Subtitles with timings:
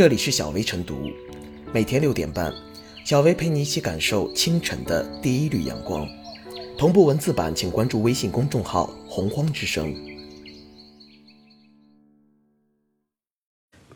[0.00, 1.10] 这里是小薇晨读，
[1.74, 2.50] 每天六点半，
[3.04, 6.08] 小薇陪你一起感受清晨的第一缕阳光。
[6.78, 9.94] 同步文字版，请关注微信公众号“洪荒之声”。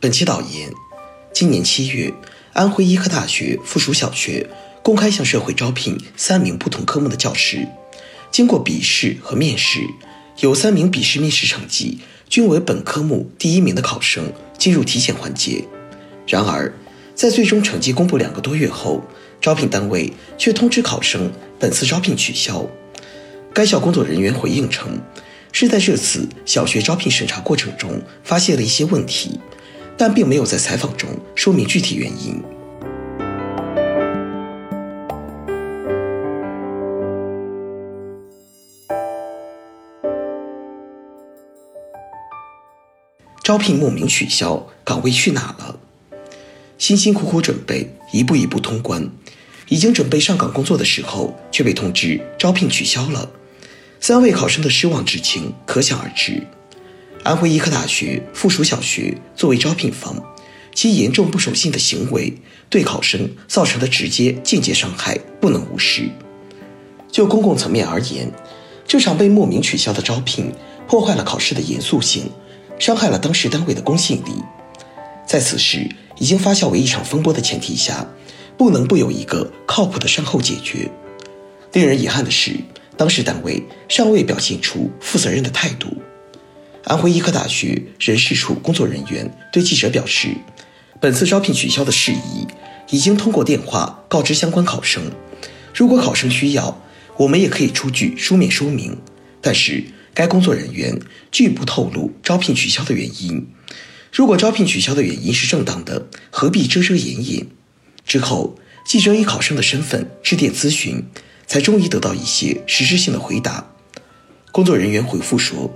[0.00, 0.72] 本期导言：
[1.34, 2.10] 今年七月，
[2.54, 4.48] 安徽医科大学附属小学
[4.82, 7.68] 公开向社会招聘三名不同科目的教师，
[8.30, 9.80] 经过笔试和面试，
[10.38, 15.62] 有三名笔试面试成绩均为本科目第一名的考生进入体检环节。
[16.30, 16.72] 然而，
[17.12, 19.02] 在最终成绩公布两个多月后，
[19.40, 22.64] 招聘单位却通知考生本次招聘取消。
[23.52, 25.00] 该校工作人员回应称，
[25.50, 29.40] 是在这次小学招聘审查过程中发现了一些问题，
[29.98, 32.40] 但并没有在采访中说明具体原因。
[43.42, 45.79] 招聘莫名取消，岗位去哪了？
[46.90, 49.08] 辛辛苦苦准备，一步一步通关，
[49.68, 53.30] 已经准备上岗工作的时候，却被通知招聘取消了。
[54.00, 56.42] 三位考生的失望之情可想而知。
[57.22, 60.20] 安徽医科大学附属小学作为招聘方，
[60.74, 62.36] 其严重不守信的行为
[62.68, 66.08] 对考生造成的直接、间接伤害不能无视。
[67.12, 68.32] 就公共层面而言，
[68.84, 70.52] 这场被莫名取消的招聘
[70.88, 72.28] 破坏了考试的严肃性，
[72.80, 74.32] 伤害了当事单位的公信力。
[75.24, 75.88] 在此时
[76.20, 78.06] 已经发酵为一场风波的前提下，
[78.56, 80.90] 不能不有一个靠谱的善后解决。
[81.72, 82.54] 令人遗憾的是，
[82.94, 85.88] 当事单位尚未表现出负责任的态度。
[86.84, 90.28] 安徽医科大学人事处工作人员对记者表示，
[91.00, 92.46] 本次招聘取消的事宜
[92.90, 95.02] 已经通过电话告知相关考生，
[95.74, 96.82] 如果考生需要，
[97.16, 98.98] 我们也可以出具书面说明。
[99.40, 99.82] 但是
[100.12, 101.00] 该工作人员
[101.32, 103.46] 拒不透露招聘取消的原因。
[104.12, 107.46] 如果招聘取消的原因是正当的，何必遮遮掩掩？
[108.04, 111.04] 之后，记者以考生的身份致电咨询，
[111.46, 113.70] 才终于得到一些实质性的回答。
[114.50, 115.70] 工作人员回复说，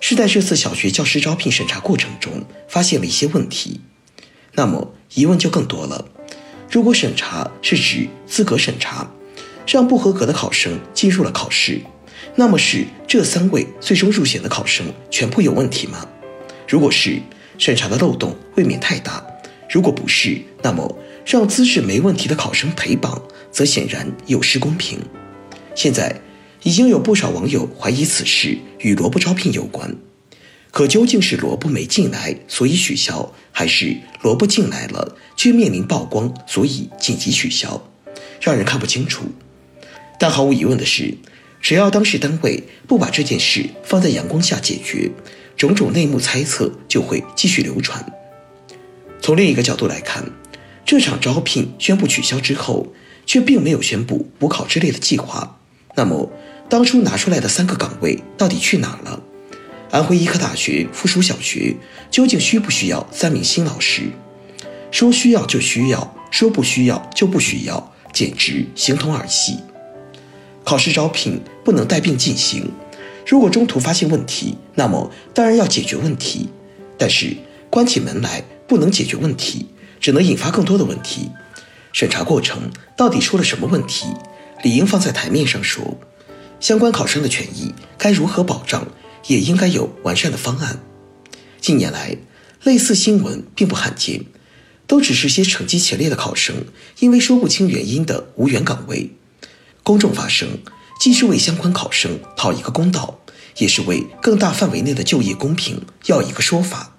[0.00, 3.80] 是在这次小学教师招聘审查过程中发现了一些问题。
[4.52, 6.06] 那么疑问就更多了：
[6.70, 9.10] 如果审查是指资格审查，
[9.66, 11.80] 让不合格的考生进入了考试，
[12.36, 16.06] 那么是这三位最终入选的考生全部有问题吗？
[16.68, 17.20] 如果是？
[17.64, 19.24] 审查的漏洞未免太大，
[19.70, 24.98] 如果不是，那么让资质没问题的考生陪榜，则显然有失公平。
[25.72, 26.20] 现在
[26.64, 29.96] 已经有不少网友怀疑此事与萝卜招聘有关，
[30.72, 37.88] 可究竟是萝卜没进来所以取消，还是萝卜进来了却面临曝光所以紧急取消，
[38.40, 39.26] 让人看不清楚。
[40.18, 41.16] 但毫无疑问的是，
[41.60, 45.12] 只要当事单位不把这件事放在阳光下解决。
[45.56, 48.04] 种种内幕猜测就会继续流传。
[49.20, 50.24] 从另一个角度来看，
[50.84, 52.92] 这场招聘宣布取消之后，
[53.24, 55.58] 却并没有宣布补考之类的计划。
[55.94, 56.30] 那么，
[56.68, 59.22] 当初拿出来的三个岗位到底去哪了？
[59.90, 61.76] 安徽医科大学附属小学
[62.10, 64.04] 究竟需不需要三名新老师？
[64.90, 69.58] 说需要就需要，说不需要就不需要，简直形同儿戏。
[70.64, 72.70] 考试招聘不能带病进行。
[73.26, 76.48] 如果中途发现问题，那么当然要解决问题。
[76.98, 77.36] 但是
[77.70, 79.66] 关起门来不能解决问题，
[80.00, 81.30] 只能引发更多的问题。
[81.92, 84.06] 审查过程到底出了什么问题，
[84.62, 85.98] 理应放在台面上说。
[86.60, 88.86] 相关考生的权益该如何保障，
[89.26, 90.78] 也应该有完善的方案。
[91.60, 92.16] 近年来，
[92.62, 94.24] 类似新闻并不罕见，
[94.86, 96.66] 都只是些成绩前列的考生
[97.00, 99.10] 因为说不清原因的无缘岗位。
[99.82, 100.58] 公众发声。
[101.02, 103.18] 既是为相关考生讨一个公道，
[103.56, 106.92] 也是为更大范围内的就业公平要一个说法。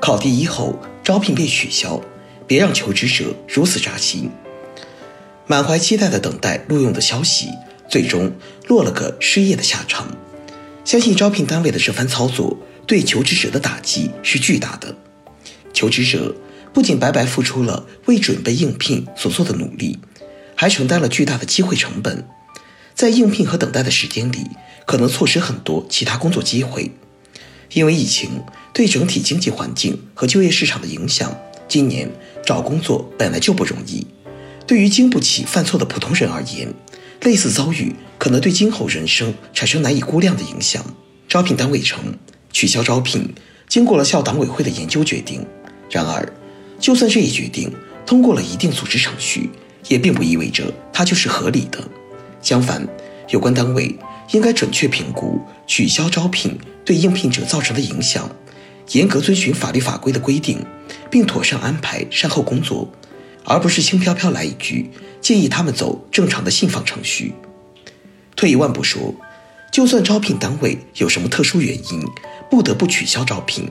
[0.00, 2.00] 考第一后招聘被取消，
[2.46, 4.30] 别让求职者如此扎心。
[5.48, 7.48] 满怀期待的等待录用的消息，
[7.88, 8.30] 最终
[8.68, 10.06] 落了个失业的下场。
[10.84, 12.56] 相信招聘单位的这番操作
[12.86, 14.96] 对求职者的打击是巨大的。
[15.72, 16.34] 求职者
[16.72, 19.98] 不仅白白付出了为准备应聘所做的努力，
[20.54, 22.26] 还承担了巨大的机会成本。
[22.94, 24.46] 在应聘和等待的时间里，
[24.86, 26.92] 可能错失很多其他工作机会。
[27.72, 28.42] 因为疫情
[28.74, 31.34] 对整体经济环境和就业市场的影响，
[31.68, 32.10] 今年
[32.44, 34.06] 找工作本来就不容易。
[34.66, 36.72] 对于经不起犯错的普通人而言，
[37.22, 40.84] 类似遭遇可能对今后人生产生难以估量的影响。
[41.28, 41.98] 招聘单位称
[42.52, 43.32] 取消招聘，
[43.68, 45.46] 经过了校党委会的研究决定。
[45.88, 46.30] 然而，
[46.78, 47.72] 就算这一决定
[48.04, 49.48] 通过了一定组织程序，
[49.88, 51.82] 也并不意味着它就是合理的。
[52.42, 52.86] 相反，
[53.28, 53.96] 有关单位
[54.32, 58.28] 应该准确评估取消招聘对应聘者造成的影响，
[58.90, 60.58] 严格遵循法律法规的规定，
[61.08, 62.90] 并妥善安排善后工作，
[63.44, 64.90] 而不是轻飘飘来一句
[65.20, 67.34] 建议他们走正常的信访程序。
[68.36, 69.14] 退一万步说，
[69.72, 72.04] 就算招聘单位有什么特殊原因
[72.50, 73.70] 不得不取消招聘，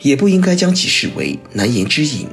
[0.00, 2.28] 也不应该将其视为难言之隐。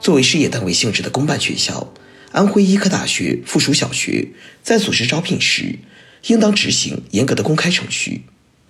[0.00, 1.92] 作为事业单位性质的公办学校，
[2.32, 4.28] 安徽医科大学附属小学
[4.62, 5.78] 在组织招聘时，
[6.26, 8.24] 应当执行严格的公开程序。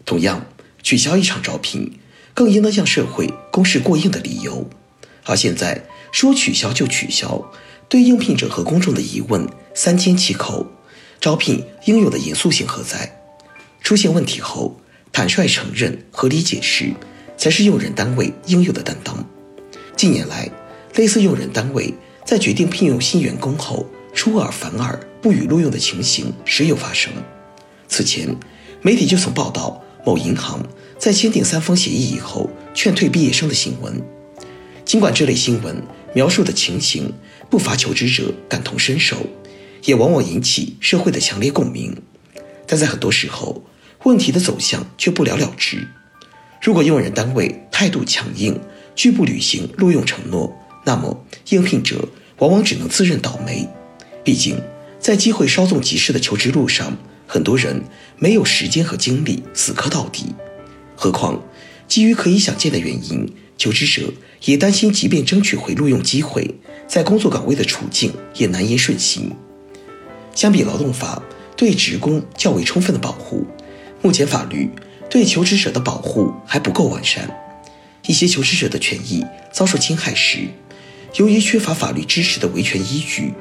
[0.04, 0.46] 同样，
[0.82, 1.98] 取消一场招聘，
[2.34, 4.68] 更应当向社会公示过硬的理由。
[5.24, 5.84] 而现在
[6.14, 7.44] 说取消就取消，
[7.88, 10.64] 对应聘者和公众的疑问三缄其口。
[11.20, 13.20] 招聘应有的严肃性何在？
[13.80, 14.76] 出现问题后，
[15.10, 16.92] 坦率承认、合理解释，
[17.36, 19.28] 才是用人单位应有的担当。
[19.96, 20.48] 近年来，
[20.94, 21.92] 类似用人单位
[22.24, 23.84] 在决定聘用新员工后
[24.14, 27.12] 出尔反尔、不予录用的情形时有发生。
[27.88, 28.28] 此前，
[28.82, 30.64] 媒体就曾报道某银行
[30.96, 34.00] 在签订三方协议以后劝退毕业生的新闻。
[34.84, 35.82] 尽管这类新闻
[36.14, 37.12] 描述的情形
[37.50, 39.18] 不乏求职者感同身受。
[39.84, 41.94] 也往往引起社会的强烈共鸣，
[42.66, 43.62] 但在很多时候，
[44.04, 45.86] 问题的走向却不了了之。
[46.62, 48.58] 如果用人单位态度强硬，
[48.96, 50.50] 拒不履行录用承诺，
[50.86, 52.08] 那么应聘者
[52.38, 53.68] 往往只能自认倒霉。
[54.24, 54.58] 毕竟，
[54.98, 56.96] 在机会稍纵即逝的求职路上，
[57.26, 57.82] 很多人
[58.16, 60.34] 没有时间和精力死磕到底。
[60.96, 61.42] 何况，
[61.86, 64.10] 基于可以想见的原因，求职者
[64.44, 66.54] 也担心，即便争取回录用机会，
[66.86, 69.30] 在工作岗位的处境也难言顺心。
[70.34, 71.22] 相比劳动法
[71.56, 73.46] 对职工较为充分的保护，
[74.02, 74.68] 目前法律
[75.08, 77.28] 对求职者的保护还不够完善。
[78.06, 80.40] 一些求职者的权益遭受侵害时，
[81.14, 83.32] 由于缺乏法律支持的维权依据，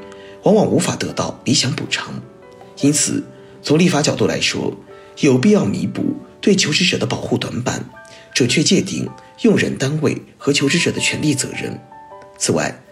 [0.44, 2.22] 往往无法得到理想补偿。
[2.80, 3.22] 因此，
[3.62, 4.74] 从立法角度来说，
[5.20, 7.90] 有必要弥补对求职者的保护短板，
[8.34, 9.10] 准确界定
[9.42, 11.80] 用人单位和求职者的权利责任。
[12.38, 12.84] 此外，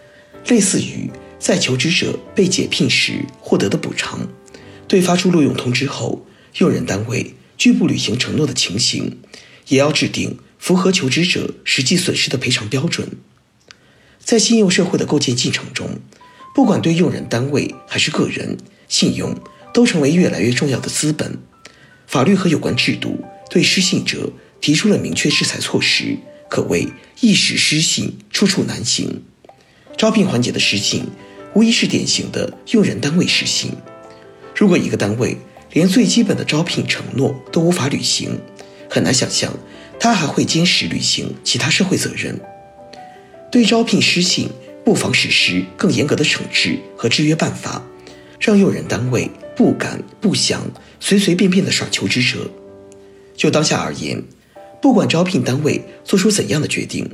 [0.48, 1.10] 类似于。
[1.42, 4.28] 在求职者被解聘时获得的补偿，
[4.86, 6.24] 对发出录用通知后，
[6.58, 9.18] 用人单位拒不履行承诺的情形，
[9.66, 13.08] 也要制定符合求职者实际损失的赔偿标准。
[14.20, 15.98] 在信用社会的构建进程中，
[16.54, 18.56] 不管对用人单位还是个人，
[18.86, 19.36] 信用
[19.74, 21.40] 都成为越来越重要的资本。
[22.06, 24.30] 法律和有关制度对失信者
[24.62, 26.16] 提出了明确制裁措施，
[26.48, 26.88] 可谓
[27.20, 29.22] 一时失信，处处难行。
[29.98, 31.04] 招聘环节的失信。
[31.54, 33.72] 无疑是典型的用人单位失信。
[34.56, 35.36] 如果一个单位
[35.72, 38.40] 连最基本的招聘承诺都无法履行，
[38.88, 39.52] 很难想象
[40.00, 42.40] 他还会坚持履行其他社会责任。
[43.50, 44.48] 对招聘失信，
[44.82, 47.84] 不妨实施更严格的惩治和制约办法，
[48.40, 50.62] 让用人单位不敢不想
[51.00, 52.50] 随随便便的耍求职者。
[53.36, 54.24] 就当下而言，
[54.82, 57.08] 不管招聘单位做出怎样的决定，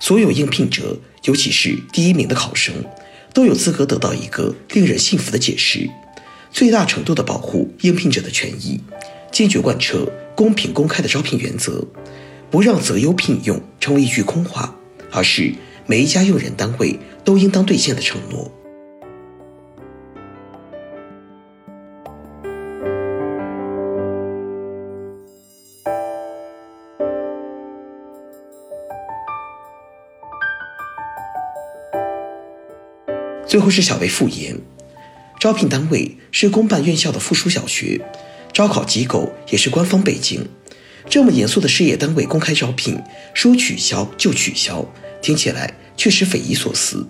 [0.00, 2.74] 所有应聘者，尤其是第一名的考生。
[3.34, 5.90] 都有资格得到一个令人信服的解释，
[6.52, 8.80] 最大程度地保护应聘者的权益，
[9.32, 11.84] 坚决贯彻公平公开的招聘原则，
[12.48, 14.76] 不让择优聘用成为一句空话，
[15.10, 15.52] 而是
[15.84, 18.50] 每一家用人单位都应当兑现的承诺。
[33.54, 34.60] 最后是小薇复言，
[35.38, 38.00] 招聘单位是公办院校的附属小学，
[38.52, 40.44] 招考机构也是官方北京。
[41.08, 43.00] 这么严肃的事业单位公开招聘，
[43.32, 44.84] 说取消就取消，
[45.22, 47.06] 听起来确实匪夷所思。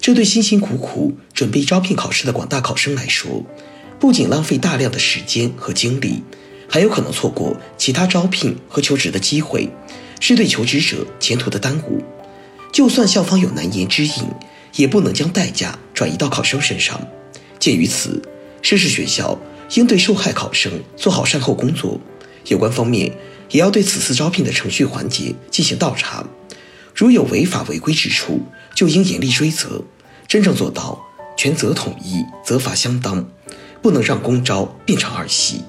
[0.00, 3.46] 这对辛辛苦苦准备招聘考试的广大考生来说，
[4.00, 6.24] 不仅浪费大量的时间和精力，
[6.68, 9.70] 还有可能错过其他招聘和求职的机会，
[10.18, 12.02] 是对求职者前途的耽误。
[12.72, 14.12] 就算校方有难言之隐。
[14.76, 17.00] 也不能将代价转移到考生身上。
[17.58, 18.22] 鉴于此，
[18.62, 19.38] 涉事学校
[19.74, 22.00] 应对受害考生做好善后工作，
[22.46, 23.12] 有关方面
[23.50, 26.24] 也要对此次招聘的程序环节进行倒查，
[26.94, 28.40] 如有违法违规之处，
[28.74, 29.82] 就应严厉追责，
[30.26, 31.00] 真正做到
[31.36, 33.28] 权责统一、责罚相当，
[33.82, 35.62] 不能让公招变成儿戏。